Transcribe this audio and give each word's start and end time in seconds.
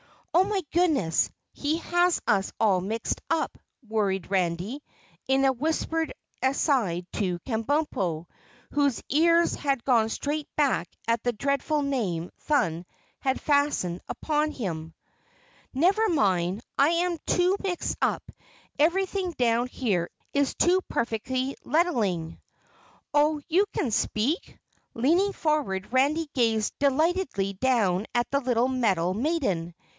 "Oh, 0.33 0.43
my 0.43 0.63
goodness! 0.71 1.29
He 1.51 1.77
has 1.77 2.19
us 2.25 2.51
all 2.59 2.81
mixed 2.81 3.21
up," 3.29 3.55
worried 3.87 4.31
Randy 4.31 4.81
in 5.27 5.45
a 5.45 5.51
whispered 5.53 6.11
aside 6.41 7.05
to 7.13 7.37
Kabumpo, 7.39 8.25
whose 8.71 9.03
ears 9.09 9.53
had 9.53 9.83
gone 9.83 10.09
straight 10.09 10.47
back 10.55 10.87
at 11.07 11.21
the 11.21 11.33
dreadful 11.33 11.83
name 11.83 12.31
Thun 12.39 12.85
had 13.19 13.39
fastened 13.41 14.01
upon 14.07 14.49
him. 14.51 14.95
"Never 15.71 16.09
mind, 16.09 16.63
I 16.79 17.19
too 17.27 17.57
am 17.59 17.69
mixed 17.69 17.97
up. 18.01 18.23
Everything 18.79 19.33
down 19.33 19.67
here 19.67 20.09
is 20.33 20.55
too 20.55 20.81
perfectly 20.89 21.55
lettling." 21.63 22.39
"Oh, 23.13 23.39
you 23.47 23.65
can 23.73 23.91
speak?" 23.91 24.57
Leaning 24.95 25.33
forward, 25.33 25.93
Randy 25.93 26.27
gazed 26.33 26.73
delightedly 26.79 27.53
down 27.53 28.07
at 28.15 28.31
the 28.31 28.39
little 28.39 28.69
metal 28.69 29.13
maiden. 29.13 29.75